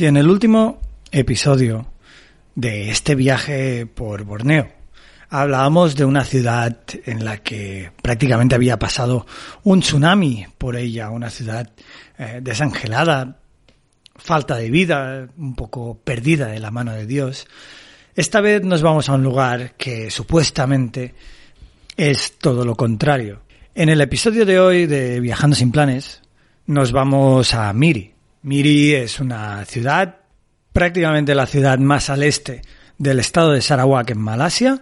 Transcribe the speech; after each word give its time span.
Si 0.00 0.06
en 0.06 0.16
el 0.16 0.30
último 0.30 0.80
episodio 1.12 1.92
de 2.54 2.90
este 2.90 3.14
viaje 3.14 3.84
por 3.84 4.24
Borneo 4.24 4.66
hablábamos 5.28 5.94
de 5.94 6.06
una 6.06 6.24
ciudad 6.24 6.78
en 7.04 7.22
la 7.22 7.42
que 7.42 7.92
prácticamente 8.00 8.54
había 8.54 8.78
pasado 8.78 9.26
un 9.62 9.80
tsunami 9.80 10.46
por 10.56 10.76
ella, 10.76 11.10
una 11.10 11.28
ciudad 11.28 11.70
eh, 12.16 12.40
desangelada, 12.42 13.40
falta 14.16 14.56
de 14.56 14.70
vida, 14.70 15.28
un 15.36 15.54
poco 15.54 15.98
perdida 16.02 16.46
de 16.46 16.60
la 16.60 16.70
mano 16.70 16.94
de 16.94 17.04
Dios, 17.04 17.46
esta 18.14 18.40
vez 18.40 18.64
nos 18.64 18.80
vamos 18.80 19.10
a 19.10 19.12
un 19.12 19.22
lugar 19.22 19.74
que 19.76 20.10
supuestamente 20.10 21.14
es 21.94 22.38
todo 22.38 22.64
lo 22.64 22.74
contrario. 22.74 23.42
En 23.74 23.90
el 23.90 24.00
episodio 24.00 24.46
de 24.46 24.60
hoy 24.60 24.86
de 24.86 25.20
Viajando 25.20 25.56
sin 25.56 25.70
planes 25.70 26.22
nos 26.64 26.90
vamos 26.90 27.52
a 27.52 27.70
Miri. 27.74 28.14
Miri 28.42 28.94
es 28.94 29.20
una 29.20 29.64
ciudad, 29.66 30.16
prácticamente 30.72 31.34
la 31.34 31.46
ciudad 31.46 31.78
más 31.78 32.08
al 32.08 32.22
este 32.22 32.62
del 32.96 33.18
estado 33.18 33.52
de 33.52 33.60
Sarawak 33.60 34.10
en 34.10 34.20
Malasia 34.20 34.80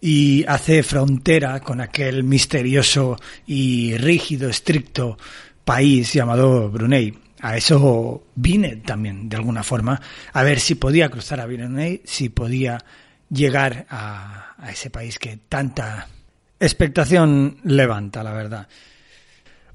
y 0.00 0.44
hace 0.48 0.82
frontera 0.82 1.60
con 1.60 1.80
aquel 1.80 2.24
misterioso 2.24 3.16
y 3.46 3.96
rígido, 3.96 4.48
estricto 4.48 5.18
país 5.64 6.12
llamado 6.12 6.68
Brunei. 6.68 7.16
A 7.42 7.56
eso 7.56 8.24
vine 8.34 8.76
también, 8.76 9.28
de 9.28 9.36
alguna 9.36 9.62
forma, 9.62 10.00
a 10.32 10.42
ver 10.42 10.58
si 10.58 10.74
podía 10.74 11.08
cruzar 11.08 11.40
a 11.40 11.46
Brunei, 11.46 12.02
si 12.04 12.28
podía 12.28 12.84
llegar 13.30 13.86
a, 13.88 14.54
a 14.58 14.70
ese 14.72 14.90
país 14.90 15.20
que 15.20 15.38
tanta 15.48 16.08
expectación 16.58 17.58
levanta, 17.62 18.24
la 18.24 18.32
verdad. 18.32 18.66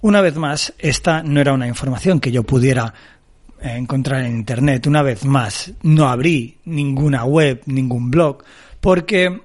Una 0.02 0.20
vez 0.20 0.36
más, 0.36 0.74
esta 0.80 1.24
no 1.24 1.40
era 1.40 1.54
una 1.54 1.68
información 1.68 2.20
que 2.20 2.32
yo 2.32 2.44
pudiera 2.44 2.94
encontrar 3.62 4.26
en 4.26 4.36
Internet. 4.36 4.88
Una 4.88 5.02
vez 5.02 5.26
más, 5.26 5.74
no 5.84 6.10
abrí 6.10 6.58
ninguna 6.66 7.24
web, 7.26 7.62
ningún 7.66 8.12
blog, 8.12 8.44
porque 8.80 9.42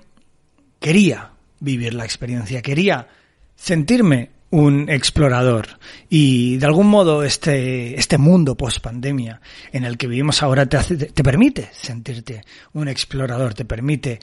quería 0.81 1.31
vivir 1.61 1.95
la 1.95 2.05
experiencia, 2.05 2.62
quería 2.62 3.08
sentirme 3.55 4.31
un 4.50 4.89
explorador 4.89 5.67
y 6.08 6.56
de 6.56 6.67
algún 6.67 6.86
modo 6.86 7.25
este, 7.25 7.98
este 7.98 8.17
mundo 8.17 8.56
post 8.56 8.81
pandemia 8.81 9.41
en 9.73 9.84
el 9.84 9.98
que 9.98 10.06
vivimos 10.06 10.42
ahora 10.42 10.67
te, 10.67 10.77
hace, 10.77 10.97
te 10.97 11.23
permite 11.25 11.69
sentirte 11.73 12.42
un 12.73 12.89
explorador, 12.89 13.55
te 13.55 13.64
permite 13.64 14.20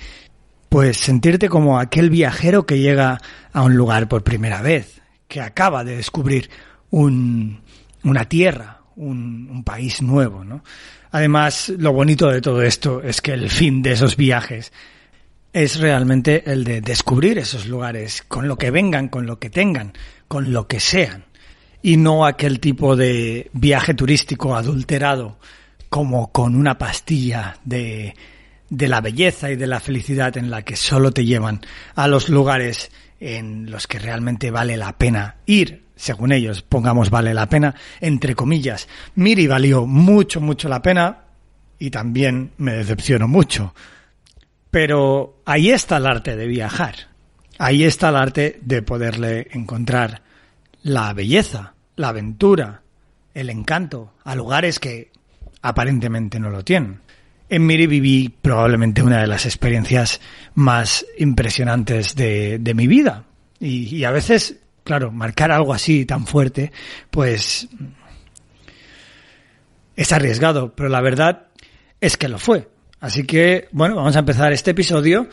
pues 0.69 0.97
sentirte 0.97 1.49
como 1.49 1.77
aquel 1.77 2.09
viajero 2.09 2.65
que 2.65 2.79
llega 2.79 3.19
a 3.51 3.61
un 3.61 3.75
lugar 3.75 4.07
por 4.07 4.23
primera 4.23 4.61
vez, 4.63 5.01
que 5.27 5.39
acaba 5.39 5.83
de 5.83 5.97
descubrir 5.97 6.49
un, 6.89 7.61
una 8.03 8.25
tierra, 8.25 8.81
un, 8.95 9.63
país 9.63 10.01
nuevo, 10.01 10.43
¿no? 10.43 10.63
Además, 11.11 11.69
lo 11.77 11.93
bonito 11.93 12.29
de 12.29 12.41
todo 12.41 12.61
esto 12.61 13.01
es 13.01 13.21
que 13.21 13.33
el 13.33 13.49
fin 13.49 13.81
de 13.81 13.93
esos 13.93 14.17
viajes 14.17 14.71
es 15.53 15.79
realmente 15.79 16.51
el 16.51 16.63
de 16.63 16.81
descubrir 16.81 17.37
esos 17.37 17.67
lugares, 17.67 18.23
con 18.27 18.47
lo 18.47 18.57
que 18.57 18.71
vengan, 18.71 19.07
con 19.07 19.25
lo 19.25 19.39
que 19.39 19.49
tengan, 19.49 19.93
con 20.27 20.51
lo 20.51 20.67
que 20.67 20.79
sean, 20.79 21.25
y 21.81 21.97
no 21.97 22.25
aquel 22.25 22.59
tipo 22.59 22.95
de 22.95 23.49
viaje 23.53 23.93
turístico 23.93 24.55
adulterado 24.55 25.37
como 25.89 26.31
con 26.31 26.55
una 26.55 26.77
pastilla 26.77 27.57
de, 27.63 28.15
de 28.69 28.87
la 28.87 29.01
belleza 29.01 29.51
y 29.51 29.55
de 29.55 29.67
la 29.67 29.79
felicidad 29.79 30.35
en 30.37 30.49
la 30.49 30.63
que 30.63 30.75
solo 30.75 31.11
te 31.11 31.25
llevan 31.25 31.61
a 31.93 32.07
los 32.07 32.29
lugares 32.29 32.89
en 33.19 33.69
los 33.69 33.85
que 33.85 33.99
realmente 33.99 34.49
vale 34.49 34.75
la 34.75 34.97
pena 34.97 35.35
ir, 35.45 35.83
según 35.95 36.31
ellos, 36.31 36.61
pongamos 36.61 37.09
vale 37.09 37.33
la 37.33 37.47
pena, 37.47 37.75
entre 38.01 38.35
comillas. 38.35 38.87
Miri 39.15 39.47
valió 39.47 39.85
mucho, 39.85 40.41
mucho 40.41 40.69
la 40.69 40.81
pena 40.81 41.19
y 41.79 41.89
también 41.89 42.51
me 42.57 42.73
decepcionó 42.73 43.27
mucho. 43.27 43.73
Pero 44.71 45.41
ahí 45.45 45.69
está 45.69 45.97
el 45.97 46.07
arte 46.07 46.35
de 46.35 46.47
viajar. 46.47 46.95
Ahí 47.59 47.83
está 47.83 48.09
el 48.09 48.15
arte 48.15 48.59
de 48.61 48.81
poderle 48.81 49.47
encontrar 49.51 50.23
la 50.81 51.13
belleza, 51.13 51.75
la 51.95 52.09
aventura, 52.09 52.81
el 53.33 53.49
encanto 53.49 54.13
a 54.23 54.35
lugares 54.35 54.79
que 54.79 55.11
aparentemente 55.61 56.39
no 56.39 56.49
lo 56.49 56.63
tienen. 56.63 57.01
En 57.49 57.65
Miri 57.65 57.87
viví 57.87 58.33
probablemente 58.41 59.03
una 59.03 59.21
de 59.21 59.27
las 59.27 59.45
experiencias 59.45 60.21
más 60.55 61.05
impresionantes 61.17 62.15
de, 62.15 62.73
mi 62.75 62.87
vida. 62.87 63.25
Y, 63.59 64.03
a 64.03 64.11
veces, 64.11 64.57
claro, 64.83 65.11
marcar 65.11 65.51
algo 65.51 65.73
así 65.73 66.05
tan 66.05 66.25
fuerte, 66.27 66.71
pues 67.09 67.67
es 69.95 70.11
arriesgado, 70.11 70.73
pero 70.75 70.89
la 70.89 71.01
verdad 71.01 71.47
es 72.01 72.17
que 72.17 72.27
lo 72.27 72.39
fue. 72.39 72.67
Así 72.99 73.25
que, 73.25 73.67
bueno, 73.71 73.95
vamos 73.95 74.15
a 74.15 74.19
empezar 74.19 74.53
este 74.53 74.71
episodio 74.71 75.27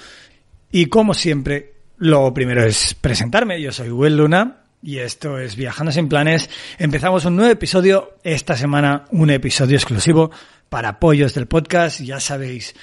y 0.71 0.87
como 0.87 1.15
siempre, 1.15 1.75
lo 1.99 2.33
primero 2.35 2.65
es 2.65 2.95
presentarme. 2.95 3.61
Yo 3.61 3.73
soy 3.73 3.91
Will 3.91 4.17
Luna 4.17 4.63
y 4.83 4.99
esto 4.99 5.39
es 5.39 5.57
Viajando 5.57 5.93
sin 5.93 6.09
Planes. 6.09 6.49
Empezamos 6.79 7.25
un 7.25 7.37
nuevo 7.37 7.53
episodio, 7.53 8.17
esta 8.23 8.57
semana 8.57 9.05
un 9.11 9.31
episodio 9.31 9.77
exclusivo 9.77 10.31
para 10.69 10.91
apoyos 10.91 11.35
del 11.35 11.47
podcast, 11.47 12.01
ya 12.01 12.21
sabéis. 12.21 12.75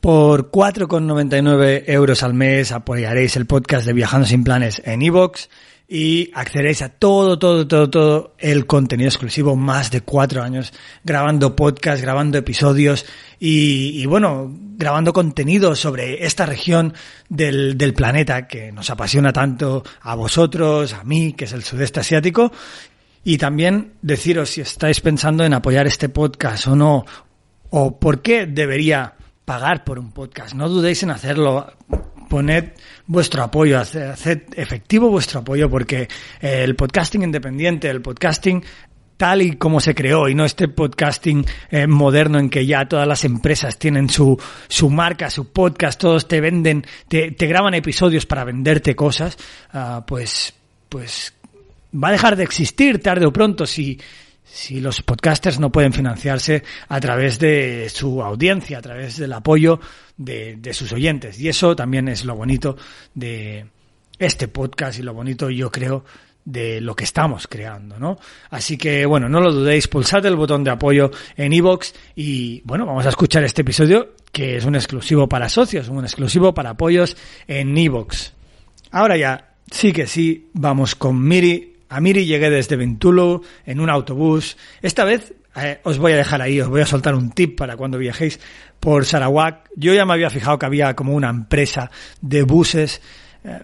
Por 0.00 0.50
4,99 0.50 1.84
euros 1.86 2.22
al 2.22 2.34
mes 2.34 2.70
apoyaréis 2.70 3.36
el 3.36 3.46
podcast 3.46 3.86
de 3.86 3.92
Viajando 3.92 4.26
sin 4.26 4.44
Planes 4.44 4.80
en 4.84 5.02
iVoox 5.02 5.48
y 5.88 6.30
accederéis 6.34 6.82
a 6.82 6.88
todo, 6.88 7.38
todo, 7.38 7.66
todo, 7.66 7.88
todo 7.88 8.34
el 8.38 8.66
contenido 8.66 9.08
exclusivo, 9.08 9.54
más 9.54 9.90
de 9.90 10.00
cuatro 10.00 10.42
años 10.42 10.72
grabando 11.04 11.54
podcast, 11.54 12.02
grabando 12.02 12.38
episodios 12.38 13.06
y, 13.38 14.00
y 14.00 14.06
bueno, 14.06 14.52
grabando 14.76 15.12
contenido 15.12 15.76
sobre 15.76 16.26
esta 16.26 16.44
región 16.44 16.94
del, 17.28 17.78
del 17.78 17.94
planeta 17.94 18.48
que 18.48 18.72
nos 18.72 18.90
apasiona 18.90 19.32
tanto 19.32 19.84
a 20.00 20.14
vosotros, 20.16 20.92
a 20.92 21.04
mí, 21.04 21.34
que 21.34 21.44
es 21.44 21.52
el 21.52 21.62
sudeste 21.62 22.00
asiático. 22.00 22.50
Y 23.22 23.38
también 23.38 23.94
deciros 24.02 24.50
si 24.50 24.60
estáis 24.60 25.00
pensando 25.00 25.44
en 25.44 25.52
apoyar 25.52 25.86
este 25.86 26.08
podcast 26.08 26.68
o 26.68 26.76
no, 26.76 27.04
o 27.70 27.98
por 27.98 28.22
qué 28.22 28.46
debería 28.46 29.14
pagar 29.44 29.84
por 29.84 29.98
un 29.98 30.12
podcast. 30.12 30.54
No 30.54 30.68
dudéis 30.68 31.02
en 31.02 31.10
hacerlo 31.10 31.72
poned 32.28 32.72
vuestro 33.06 33.42
apoyo, 33.42 33.78
haced 33.78 34.42
efectivo 34.56 35.08
vuestro 35.08 35.40
apoyo 35.40 35.70
porque 35.70 36.08
el 36.40 36.74
podcasting 36.74 37.22
independiente, 37.22 37.88
el 37.88 38.02
podcasting 38.02 38.62
tal 39.16 39.42
y 39.42 39.56
como 39.56 39.80
se 39.80 39.94
creó 39.94 40.28
y 40.28 40.34
no 40.34 40.44
este 40.44 40.68
podcasting 40.68 41.44
eh, 41.70 41.86
moderno 41.86 42.38
en 42.38 42.50
que 42.50 42.66
ya 42.66 42.86
todas 42.86 43.08
las 43.08 43.24
empresas 43.24 43.78
tienen 43.78 44.08
su, 44.10 44.38
su 44.68 44.90
marca, 44.90 45.30
su 45.30 45.52
podcast, 45.52 46.00
todos 46.00 46.28
te 46.28 46.40
venden, 46.40 46.84
te, 47.08 47.30
te 47.30 47.46
graban 47.46 47.74
episodios 47.74 48.26
para 48.26 48.44
venderte 48.44 48.94
cosas, 48.94 49.36
uh, 49.72 50.02
pues, 50.06 50.54
pues 50.88 51.34
va 51.92 52.08
a 52.08 52.12
dejar 52.12 52.36
de 52.36 52.44
existir 52.44 53.00
tarde 53.00 53.26
o 53.26 53.32
pronto 53.32 53.66
si, 53.66 53.98
si 54.46 54.80
los 54.80 55.02
podcasters 55.02 55.58
no 55.58 55.70
pueden 55.70 55.92
financiarse 55.92 56.62
a 56.88 57.00
través 57.00 57.38
de 57.38 57.88
su 57.90 58.22
audiencia, 58.22 58.78
a 58.78 58.82
través 58.82 59.18
del 59.18 59.32
apoyo 59.32 59.80
de, 60.16 60.56
de, 60.56 60.72
sus 60.72 60.92
oyentes. 60.92 61.38
Y 61.40 61.48
eso 61.48 61.76
también 61.76 62.08
es 62.08 62.24
lo 62.24 62.36
bonito 62.36 62.76
de 63.14 63.66
este 64.18 64.48
podcast 64.48 64.98
y 64.98 65.02
lo 65.02 65.12
bonito, 65.12 65.50
yo 65.50 65.70
creo, 65.70 66.04
de 66.46 66.80
lo 66.80 66.94
que 66.94 67.04
estamos 67.04 67.48
creando, 67.48 67.98
¿no? 67.98 68.18
Así 68.50 68.78
que, 68.78 69.04
bueno, 69.04 69.28
no 69.28 69.40
lo 69.40 69.52
dudéis, 69.52 69.88
pulsad 69.88 70.24
el 70.24 70.36
botón 70.36 70.62
de 70.62 70.70
apoyo 70.70 71.10
en 71.36 71.52
iVoox 71.52 71.92
y, 72.14 72.62
bueno, 72.64 72.86
vamos 72.86 73.04
a 73.04 73.10
escuchar 73.10 73.44
este 73.44 73.62
episodio 73.62 74.14
que 74.32 74.56
es 74.56 74.64
un 74.64 74.76
exclusivo 74.76 75.28
para 75.28 75.48
socios, 75.48 75.88
un 75.88 76.04
exclusivo 76.04 76.54
para 76.54 76.70
apoyos 76.70 77.16
en 77.48 77.76
iVoox. 77.76 78.32
Ahora 78.92 79.16
ya, 79.16 79.54
sí 79.70 79.92
que 79.92 80.06
sí, 80.06 80.50
vamos 80.52 80.94
con 80.94 81.20
Miri 81.20 81.75
a 81.88 82.00
Miri 82.00 82.26
llegué 82.26 82.50
desde 82.50 82.76
Ventulu 82.76 83.42
en 83.64 83.80
un 83.80 83.90
autobús. 83.90 84.56
Esta 84.82 85.04
vez 85.04 85.34
eh, 85.56 85.80
os 85.84 85.98
voy 85.98 86.12
a 86.12 86.16
dejar 86.16 86.42
ahí, 86.42 86.60
os 86.60 86.68
voy 86.68 86.82
a 86.82 86.86
soltar 86.86 87.14
un 87.14 87.30
tip 87.30 87.58
para 87.58 87.76
cuando 87.76 87.98
viajéis 87.98 88.40
por 88.78 89.06
Sarawak. 89.06 89.70
Yo 89.76 89.94
ya 89.94 90.04
me 90.04 90.12
había 90.12 90.30
fijado 90.30 90.58
que 90.58 90.66
había 90.66 90.94
como 90.94 91.14
una 91.14 91.30
empresa 91.30 91.90
de 92.20 92.42
buses 92.42 93.00
eh, 93.44 93.62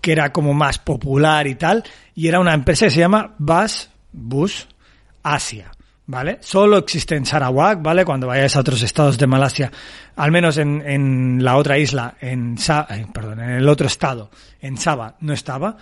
que 0.00 0.12
era 0.12 0.32
como 0.32 0.54
más 0.54 0.78
popular 0.78 1.46
y 1.46 1.54
tal, 1.54 1.84
y 2.14 2.28
era 2.28 2.40
una 2.40 2.54
empresa 2.54 2.86
que 2.86 2.90
se 2.90 3.00
llama 3.00 3.34
Bus, 3.38 3.90
Bus 4.12 4.68
Asia. 5.22 5.70
¿Vale? 6.06 6.38
Solo 6.40 6.78
existe 6.78 7.14
en 7.14 7.24
Sarawak, 7.24 7.82
¿vale? 7.82 8.04
Cuando 8.04 8.26
vayáis 8.26 8.56
a 8.56 8.60
otros 8.60 8.82
estados 8.82 9.16
de 9.16 9.28
Malasia, 9.28 9.70
al 10.16 10.32
menos 10.32 10.58
en, 10.58 10.82
en 10.84 11.44
la 11.44 11.56
otra 11.56 11.78
isla, 11.78 12.16
en, 12.20 12.58
Sa 12.58 12.84
eh, 12.90 13.06
perdón, 13.14 13.38
en 13.38 13.50
el 13.50 13.68
otro 13.68 13.86
estado, 13.86 14.28
en 14.60 14.76
Sabah, 14.76 15.14
no 15.20 15.32
estaba, 15.32 15.76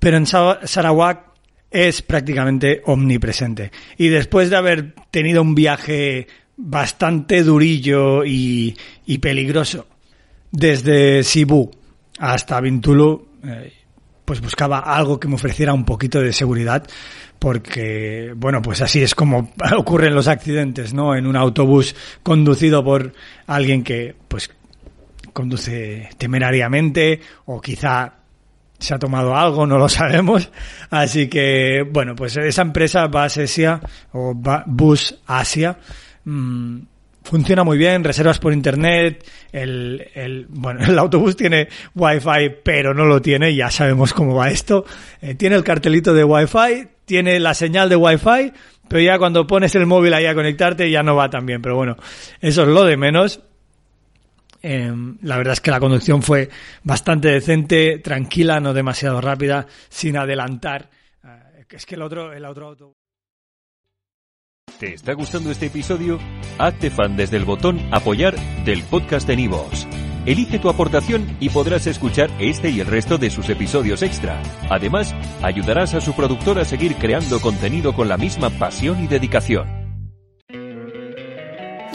pero 0.00 0.16
en 0.16 0.26
Sa 0.26 0.60
Sarawak 0.64 1.30
es 1.70 2.02
prácticamente 2.02 2.82
omnipresente. 2.86 3.70
Y 3.96 4.08
después 4.08 4.50
de 4.50 4.56
haber 4.56 4.94
tenido 5.12 5.40
un 5.42 5.54
viaje 5.54 6.26
bastante 6.56 7.44
durillo 7.44 8.24
y, 8.24 8.76
y 9.06 9.18
peligroso 9.18 9.86
desde 10.50 11.22
Sibu 11.22 11.70
hasta 12.18 12.60
Bintulu, 12.60 13.28
eh, 13.44 13.72
pues 14.24 14.40
buscaba 14.40 14.80
algo 14.80 15.18
que 15.18 15.28
me 15.28 15.34
ofreciera 15.34 15.72
un 15.72 15.84
poquito 15.84 16.20
de 16.20 16.32
seguridad, 16.32 16.86
porque, 17.38 18.32
bueno, 18.36 18.60
pues 18.60 18.82
así 18.82 19.02
es 19.02 19.14
como 19.14 19.52
ocurren 19.76 20.14
los 20.14 20.28
accidentes, 20.28 20.92
¿no? 20.92 21.14
En 21.14 21.26
un 21.26 21.36
autobús 21.36 21.94
conducido 22.22 22.84
por 22.84 23.12
alguien 23.46 23.82
que, 23.82 24.14
pues, 24.28 24.50
conduce 25.32 26.10
temerariamente 26.18 27.20
o 27.46 27.60
quizá 27.60 28.19
se 28.80 28.94
ha 28.94 28.98
tomado 28.98 29.36
algo, 29.36 29.66
no 29.66 29.78
lo 29.78 29.88
sabemos. 29.88 30.50
Así 30.90 31.28
que, 31.28 31.86
bueno, 31.88 32.14
pues 32.16 32.36
esa 32.36 32.62
empresa 32.62 33.06
Bus 33.06 33.38
Asia 33.38 33.80
o 34.12 34.34
Bus 34.34 35.16
Asia 35.26 35.76
mmm, 36.24 36.78
funciona 37.22 37.62
muy 37.62 37.78
bien, 37.78 38.02
reservas 38.02 38.38
por 38.38 38.52
internet, 38.52 39.24
el, 39.52 40.08
el, 40.14 40.46
bueno, 40.48 40.80
el 40.84 40.98
autobús 40.98 41.36
tiene 41.36 41.68
wifi, 41.94 42.50
pero 42.64 42.94
no 42.94 43.04
lo 43.04 43.20
tiene, 43.22 43.54
ya 43.54 43.70
sabemos 43.70 44.12
cómo 44.12 44.34
va 44.34 44.50
esto. 44.50 44.84
Eh, 45.20 45.34
tiene 45.34 45.56
el 45.56 45.64
cartelito 45.64 46.14
de 46.14 46.24
wifi, 46.24 46.88
tiene 47.04 47.38
la 47.38 47.54
señal 47.54 47.88
de 47.88 47.96
wifi, 47.96 48.52
pero 48.88 49.02
ya 49.02 49.18
cuando 49.18 49.46
pones 49.46 49.74
el 49.76 49.86
móvil 49.86 50.14
ahí 50.14 50.26
a 50.26 50.34
conectarte 50.34 50.90
ya 50.90 51.02
no 51.02 51.14
va 51.14 51.30
tan 51.30 51.46
bien. 51.46 51.62
Pero 51.62 51.76
bueno, 51.76 51.96
eso 52.40 52.62
es 52.62 52.68
lo 52.68 52.84
de 52.84 52.96
menos. 52.96 53.40
Eh, 54.62 54.92
la 55.22 55.36
verdad 55.36 55.54
es 55.54 55.60
que 55.60 55.70
la 55.70 55.80
conducción 55.80 56.22
fue 56.22 56.50
bastante 56.82 57.28
decente, 57.28 57.98
tranquila, 57.98 58.60
no 58.60 58.74
demasiado 58.74 59.20
rápida, 59.20 59.66
sin 59.88 60.16
adelantar. 60.16 60.90
Eh, 61.24 61.64
es 61.70 61.86
que 61.86 61.94
el 61.94 62.02
otro, 62.02 62.32
el 62.32 62.44
otro 62.44 62.68
auto. 62.68 62.96
¿Te 64.78 64.94
está 64.94 65.12
gustando 65.14 65.50
este 65.50 65.66
episodio? 65.66 66.18
Hazte 66.58 66.90
fan 66.90 67.16
desde 67.16 67.36
el 67.36 67.44
botón 67.44 67.80
Apoyar 67.92 68.36
del 68.64 68.82
podcast 68.84 69.26
de 69.26 69.36
Nivos. 69.36 69.86
Elige 70.26 70.58
tu 70.58 70.68
aportación 70.68 71.36
y 71.40 71.48
podrás 71.48 71.86
escuchar 71.86 72.30
este 72.38 72.70
y 72.70 72.80
el 72.80 72.86
resto 72.86 73.16
de 73.16 73.30
sus 73.30 73.48
episodios 73.48 74.02
extra. 74.02 74.40
Además, 74.68 75.14
ayudarás 75.42 75.94
a 75.94 76.00
su 76.00 76.14
productor 76.14 76.58
a 76.58 76.64
seguir 76.64 76.96
creando 76.96 77.40
contenido 77.40 77.94
con 77.94 78.08
la 78.08 78.18
misma 78.18 78.50
pasión 78.50 79.02
y 79.02 79.06
dedicación. 79.06 79.79